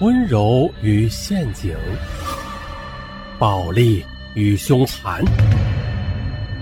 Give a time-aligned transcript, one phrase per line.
[0.00, 1.76] 温柔与陷阱，
[3.38, 4.02] 暴力
[4.34, 5.22] 与凶残，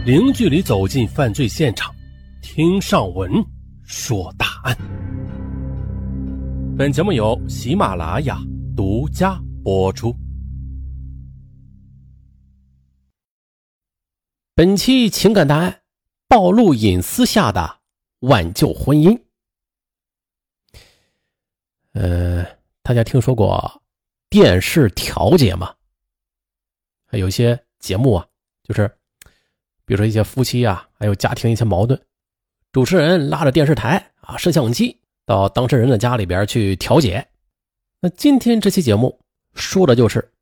[0.04, 1.94] 零距离走进犯罪现场，
[2.42, 3.30] 听上文
[3.84, 4.76] 说大案。
[6.76, 8.40] 本节目由喜马拉雅
[8.76, 10.12] 独家播出。
[14.56, 15.82] 本期情感答案：
[16.26, 17.78] 暴露隐私下的
[18.18, 19.16] 挽救婚姻。
[21.92, 22.57] 呃。
[22.88, 23.82] 大家听说过
[24.30, 25.74] 电视调解吗？
[27.10, 28.26] 有一些节目啊，
[28.64, 28.90] 就是
[29.84, 32.00] 比如说一些夫妻啊，还有家庭一些矛盾，
[32.72, 37.28] 主持人拉着电视台啊，摄像机到当事人的家里边去调解。
[38.00, 39.20] 那今天这期节目
[39.52, 40.32] 说的就是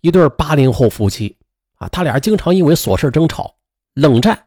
[0.00, 1.36] 一对八零后夫妻
[1.74, 3.54] 啊，他俩经常因为琐事争吵、
[3.92, 4.46] 冷战。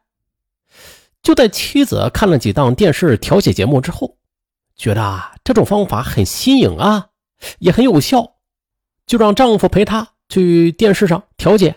[1.22, 4.17] 就在妻子看了几档电视调解节目之后，
[4.76, 7.12] 觉得啊这种方法很新颖啊。
[7.60, 8.36] 也很有效，
[9.06, 11.76] 就让丈夫陪她去电视上调解。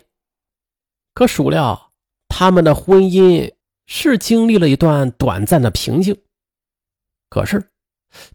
[1.14, 1.92] 可孰料，
[2.28, 3.52] 他们的婚姻
[3.86, 6.16] 是经历了一段短暂的平静。
[7.28, 7.70] 可是，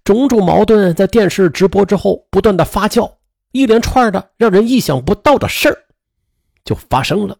[0.03, 3.17] 种种矛盾在电视直播之后不断的发酵，
[3.51, 5.85] 一连串的让人意想不到的事儿
[6.63, 7.37] 就发生了。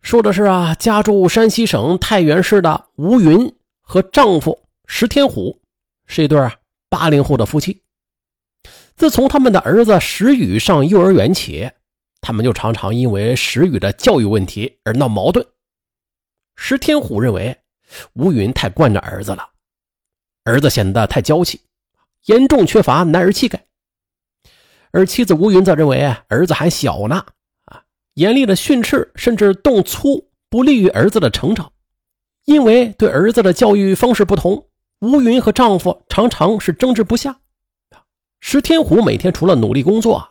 [0.00, 5.60] 说的是啊，家住山西省太原市的吴云和丈夫石天虎
[6.06, 6.54] 是一对啊
[6.88, 7.82] 八零后的夫妻。
[8.98, 11.70] 自从他们的儿子石宇上幼儿园起，
[12.20, 15.46] 他们就常常因为石宇的教育问题而闹矛盾。
[16.56, 17.56] 石天虎认为
[18.14, 19.48] 吴云太惯着儿子了，
[20.42, 21.60] 儿子显得太娇气，
[22.24, 23.60] 严重缺乏男儿气概；
[24.90, 27.24] 而妻子吴云则认为儿子还小呢，
[27.66, 27.80] 啊，
[28.14, 31.70] 严厉的训斥甚至动粗不利于儿子的成长。
[32.46, 34.66] 因为对儿子的教育方式不同，
[34.98, 37.38] 吴云和丈夫常常是争执不下。
[38.50, 40.26] 石天虎每天除了努力工作，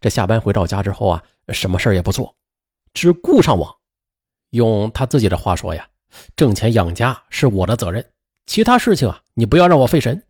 [0.00, 2.34] 这下班回到家之后啊，什么事也不做，
[2.94, 3.72] 只顾上网。
[4.50, 5.88] 用他自己的话说呀
[6.34, 8.04] ：“挣钱养家是我的责任，
[8.44, 10.20] 其他事情啊，你不要让我费神。”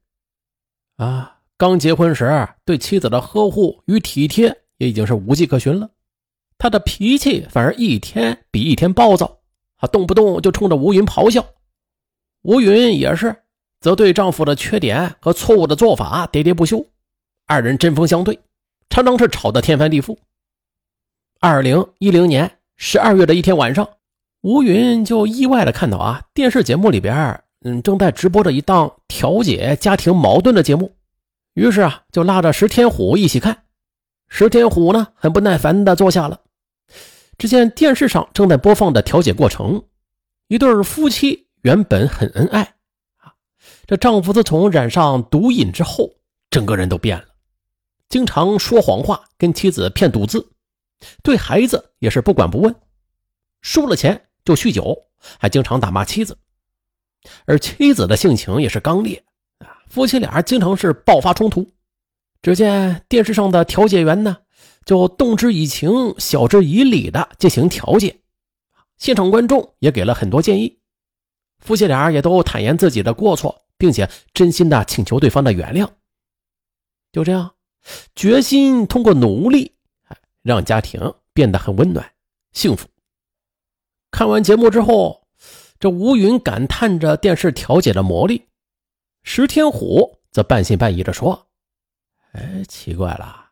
[1.01, 5.89] 啊，刚结婚时对妻子的呵护与体贴也已经是无迹可寻了，
[6.59, 9.39] 他的脾气反而一天比一天暴躁，
[9.77, 11.43] 啊，动不动就冲着吴云咆哮。
[12.43, 13.35] 吴云也是，
[13.81, 16.87] 则对丈夫的缺点和错误的做法喋喋不休。
[17.51, 18.39] 二人针锋相对，
[18.91, 20.17] 常常是吵得天翻地覆。
[21.41, 23.89] 二零一零年十二月的一天晚上，
[24.43, 30.93] 吴云就意外的看到啊，电视节目里边，嗯，正在直播着一档调解家庭矛盾的节目，
[31.55, 33.65] 于是啊，就拉着石天虎一起看。
[34.29, 36.39] 石天虎呢，很不耐烦的坐下了。
[37.37, 39.83] 只见电视上正在播放的调解过程，
[40.47, 42.63] 一对夫妻原本很恩爱
[43.17, 43.35] 啊，
[43.89, 46.11] 这丈夫自从染上毒瘾之后，
[46.49, 47.25] 整个人都变了。
[48.11, 50.53] 经常说谎话，跟妻子骗赌资，
[51.23, 52.75] 对孩子也是不管不问，
[53.63, 55.07] 输了钱就酗酒，
[55.39, 56.37] 还经常打骂妻子。
[57.45, 59.23] 而妻子的性情也是刚烈
[59.59, 61.71] 啊，夫妻俩经常是爆发冲突。
[62.43, 64.39] 只见电视上的调解员呢，
[64.85, 68.23] 就动之以情、晓之以理的进行调解，
[68.97, 70.81] 现场观众也给了很多建议，
[71.61, 75.89] 夫妻俩也都坦言自己的过错，并且真心的请求对方的原谅。
[77.13, 77.53] 就这样。
[78.15, 79.75] 决心通过努力，
[80.43, 82.13] 让家庭变得很温暖、
[82.53, 82.89] 幸福。
[84.11, 85.27] 看完节目之后，
[85.79, 88.49] 这吴云感叹着电视调解的魔力，
[89.23, 91.49] 石天虎则半信半疑地说
[92.33, 93.51] ：“哎，奇怪了，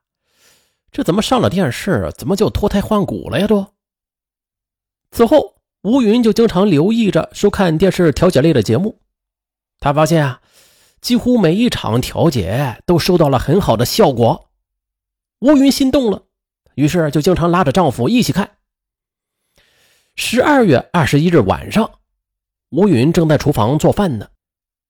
[0.90, 3.46] 这怎么上了电视，怎么就脱胎换骨了呀？
[3.46, 3.66] 都。”
[5.10, 9.00] 此后，吴云就经常留意着收看电视调解类的节目，
[9.80, 10.42] 他发现啊。
[11.00, 14.50] 几乎每一场调解都收到了很好的效果，
[15.40, 16.24] 吴云心动了，
[16.74, 18.56] 于是就经常拉着丈夫一起看。
[20.16, 21.90] 十二月二十一日晚上，
[22.70, 24.28] 吴云正在厨房做饭呢，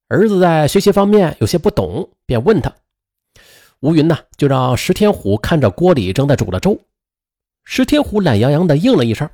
[0.09, 2.75] 儿子在学习方面有些不懂，便问他。
[3.81, 6.81] 吴云呢，就让石天虎看着锅里正在煮的粥。
[7.65, 9.29] 石天虎懒洋洋的应了一声，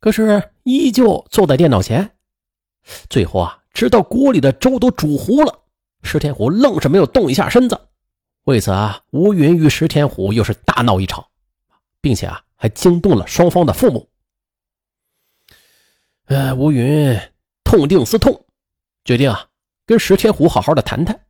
[0.00, 2.12] 可是依旧坐在电脑前。
[3.10, 5.60] 最后啊，直到锅里的粥都煮糊了。
[6.06, 7.78] 石天虎愣是没有动一下身子，
[8.44, 11.26] 为此啊，吴云与石天虎又是大闹一场，
[12.00, 14.08] 并且啊，还惊动了双方的父母。
[16.26, 17.18] 呃，吴云
[17.64, 18.46] 痛定思痛，
[19.04, 19.48] 决定啊，
[19.84, 21.26] 跟石天虎好好的谈谈，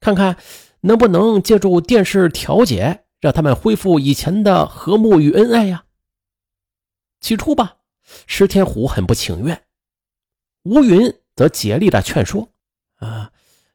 [0.00, 0.36] 看看
[0.80, 5.84] 能不能借助电视调解，让他们恢复以前的和睦与恩爱呀。
[7.20, 7.76] 起初吧，
[8.26, 9.64] 石天虎很不情愿，
[10.62, 12.48] 吴云则竭力的劝说，
[12.96, 13.30] 啊。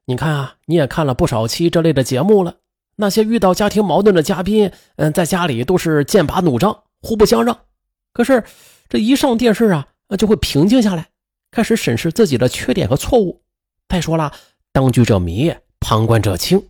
[0.10, 2.56] 你看啊，你也看了不少期这类的节目了，
[2.96, 7.66] 那些遇到家庭矛盾的嘉宾，嗯，在家里都是剑拔弩张，互不相让。
[8.12, 8.44] 可是
[8.90, 11.12] 这一上电视啊，就会平静下来，
[11.52, 13.44] 开始审视自己的缺点和错误。
[13.88, 14.34] 再说了，
[14.72, 16.70] 当局者迷，旁观者清。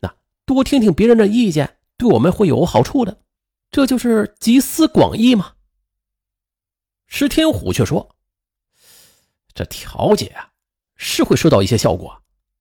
[0.00, 0.12] 那
[0.44, 3.18] 多听听别人的意见，对我们会有好处的。
[3.70, 5.52] 这就是集思广益嘛。
[7.06, 8.16] 石天虎却说
[9.54, 10.50] ：“这调解啊，
[10.96, 12.20] 是会收到一些效果，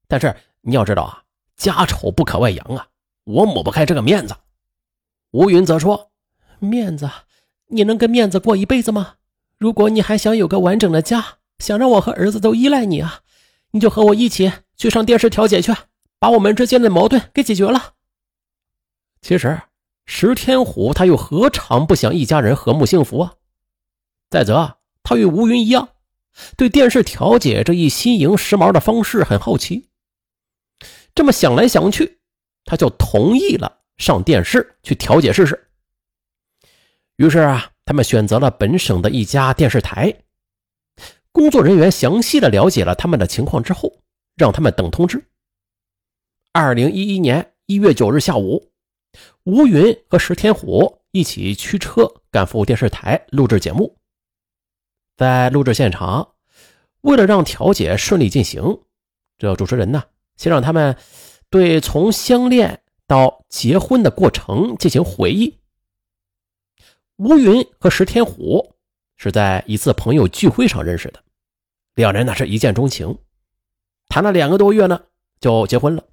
[0.09, 1.23] 但是你要知道啊，
[1.55, 2.87] 家丑不可外扬啊。”
[3.25, 4.35] 我抹不开这个面子，
[5.31, 6.09] 吴云则说
[6.57, 7.07] ：“面子，
[7.67, 9.15] 你能跟面子过一辈子吗？
[9.59, 13.21] 如果你还想有个完整的家，想让我和儿子都依赖你啊，
[13.71, 15.71] 你就和我一起去上电视调解去，
[16.17, 17.93] 把我们之间的矛盾给解决了。”
[19.21, 19.61] 其实，
[20.07, 23.35] 石天虎他又何尝不想一家人和睦幸福啊？
[24.31, 25.89] 再则，他与吴云一样，
[26.57, 29.88] 对电视调解这一新颖时髦的方式很好奇。
[31.19, 32.17] 这么想来想去。
[32.63, 35.67] 他就同意了上电视去调解试试。
[37.17, 40.15] 于是啊，他们选择了本省的一家电视台。
[41.33, 44.01] 工作人员详细的了解了他们的情况之后，
[44.37, 45.21] 让他们等通知。
[46.53, 48.71] 二零一一年一月九日下午，
[49.43, 53.93] 吴云和石天虎一起驱车赶赴电视台录制节目。
[55.17, 56.35] 在录制现场，
[57.01, 58.63] 为了让调解顺利进行，
[59.37, 60.01] 这主持人呢，
[60.39, 60.97] 先让他们。
[61.51, 65.57] 对从相恋到结婚的过程进行回忆。
[67.15, 68.75] 吴云和石天虎
[69.17, 71.23] 是在一次朋友聚会上认识的，
[71.95, 73.17] 两人那是一见钟情，
[74.09, 75.01] 谈了两个多月呢
[75.41, 76.03] 就结婚了。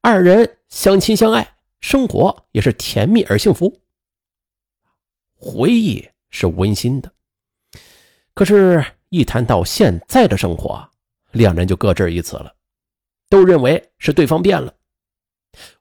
[0.00, 3.82] 二人相亲相爱，生活也是甜蜜而幸福。
[5.34, 7.12] 回忆是温馨的，
[8.32, 10.90] 可是，一谈到现在的生活，
[11.32, 12.54] 两人就各执一词了。
[13.30, 14.74] 都认为是对方变了。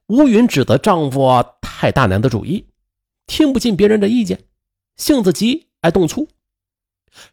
[0.07, 2.65] 吴云指责丈夫太大男子主义，
[3.27, 4.39] 听不进别人的意见，
[4.95, 6.27] 性子急，爱动粗。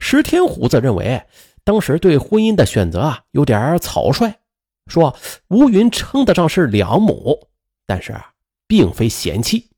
[0.00, 1.22] 石天虎则认为
[1.62, 4.34] 当时对婚姻的选择啊有点草率，
[4.86, 5.16] 说
[5.48, 7.48] 吴云称得上是良母，
[7.86, 8.32] 但是啊
[8.66, 9.70] 并非贤妻，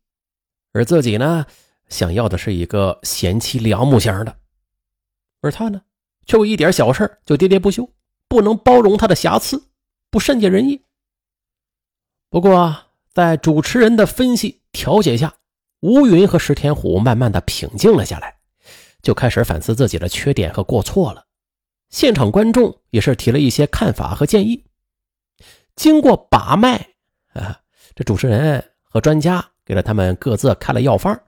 [0.73, 1.45] 而自己呢
[1.89, 4.37] 想要的是一个贤妻良母型的，
[5.41, 5.83] 而他呢
[6.27, 7.89] 却为一点小事就喋喋不休，
[8.29, 9.68] 不能包容他的瑕疵。
[10.11, 10.83] 不善解人意。
[12.31, 12.77] 不过，
[13.13, 15.35] 在主持人的分析调解下，
[15.81, 18.37] 吴云和石天虎慢慢的平静了下来，
[19.03, 21.25] 就开始反思自己的缺点和过错了。
[21.91, 24.63] 现场观众也是提了一些看法和建议。
[25.75, 26.77] 经过把脉，
[27.33, 27.61] 啊，
[27.95, 31.19] 这主持人和专家给了他们各自开了药方。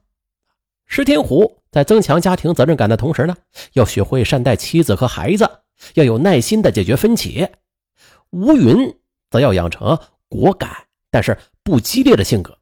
[0.85, 3.35] 石天虎在增强家庭责任感的同时呢，
[3.73, 5.49] 要学会善待妻子和孩子，
[5.93, 7.47] 要有耐心的解决分歧。
[8.31, 8.93] 吴云
[9.29, 9.97] 则要养成
[10.27, 10.69] 果敢
[11.09, 12.57] 但是不激烈的性格，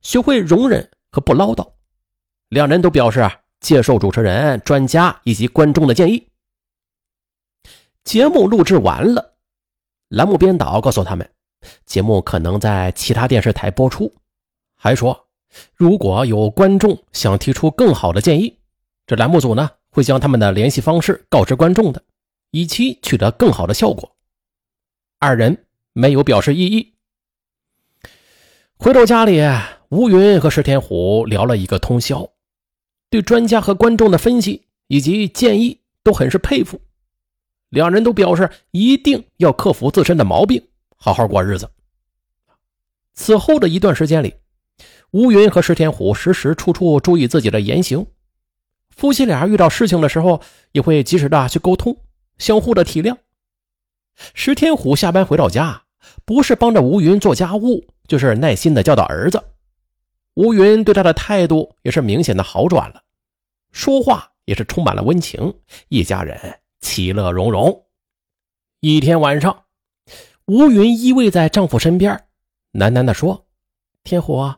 [0.00, 1.72] 学会容忍和不唠叨。
[2.48, 6.28] 两人都表示啊，接受主持人、专家以及观众的建议。
[8.04, 9.34] 节目录制完了，
[10.08, 11.28] 栏目编导告诉他们，
[11.84, 14.14] 节目可能在其他电视台播出，
[14.76, 15.26] 还说
[15.74, 18.56] 如果有观众想提出更好的建议，
[19.06, 22.02] 这栏目组呢会将他们的联系方式告知观众的，
[22.52, 24.14] 以期取得更好的效果。
[25.20, 26.94] 二人没有表示异议。
[28.76, 29.42] 回到家里，
[29.88, 32.30] 吴云和石天虎聊了一个通宵，
[33.10, 36.80] 对专家和观众的分析以及建议都很是佩服。
[37.68, 41.68] 两人都表示一定要克服自身的毛病，好好过日子。
[43.14, 44.34] 此后的一段时间里，
[45.10, 48.06] 吴云和石天虎时时处处注意自己的言行，
[48.90, 50.40] 夫妻俩遇到事情的时候
[50.70, 52.04] 也会及时的去沟通，
[52.38, 53.16] 相互的体谅。
[54.34, 55.84] 石天虎下班回到家，
[56.24, 59.42] 不是帮着吴云做家务，就是耐心的教导儿子。
[60.34, 63.02] 吴云对他的态度也是明显的好转了，
[63.72, 65.54] 说话也是充满了温情，
[65.88, 67.86] 一家人其乐融融。
[68.80, 69.64] 一天晚上，
[70.46, 72.24] 吴云依偎在丈夫身边，
[72.72, 73.46] 喃喃地说
[74.04, 74.54] ：“天虎，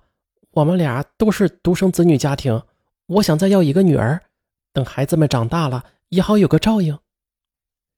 [0.50, 2.62] 我们俩都是独生子女家庭，
[3.06, 4.20] 我想再要一个女儿，
[4.74, 6.98] 等孩子们长大了也好有个照应。”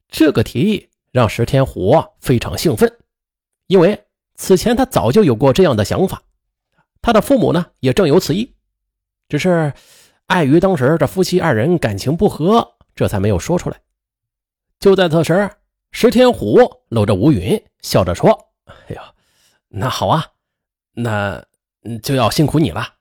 [0.09, 0.89] 这个提议。
[1.13, 2.99] 让石天虎非常兴奋，
[3.67, 6.23] 因为此前他早就有过这样的想法，
[7.01, 8.57] 他的父母呢也正有此意，
[9.29, 9.73] 只是
[10.27, 13.79] 碍于当时这夫妻二人感情不和，这才没有说出来。
[14.81, 15.51] 就在此时，
[15.91, 19.13] 石天虎搂着吴云，笑着说：“哎呀，
[19.69, 20.27] 那好啊，
[20.95, 21.45] 那
[22.03, 22.95] 就要辛苦你了。”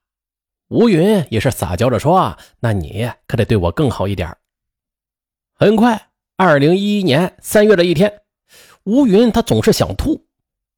[0.68, 4.38] 吴云也是撒娇着说：“那你可得对我更好一点。”
[5.56, 6.11] 很快。
[6.44, 8.12] 二零一一年三月的一天，
[8.86, 10.26] 吴云他总是想吐，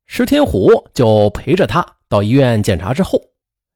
[0.05, 3.21] 石天虎就陪着他到医院检查之后，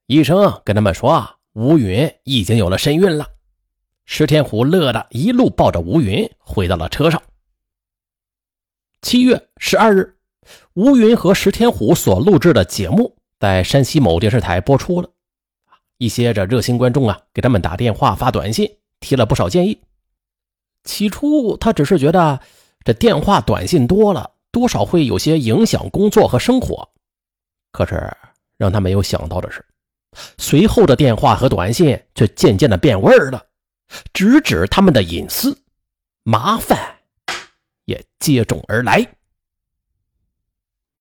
[0.05, 3.25] 医生跟他们说啊，吴云已经有了身孕了。
[4.03, 7.23] 石天虎乐得一路抱着吴云回到了车上。
[9.01, 10.17] 七月十二日，
[10.73, 15.09] 吴云和石天虎所录制的节目在山西某电视台播出了。
[15.99, 19.79] 一些这热心观众啊，给他们打电话、发短信，提了不少建议。
[20.87, 22.39] 起初他只是觉得
[22.83, 26.89] 这电话、短信多了，多少会有些影响工作和生活。
[27.71, 28.11] 可是
[28.57, 29.63] 让他没有想到的是，
[30.37, 33.45] 随后的电话和短信却渐渐的变味儿了，
[34.13, 35.55] 直指他们的隐私，
[36.23, 36.79] 麻烦
[37.85, 39.05] 也接踵而来。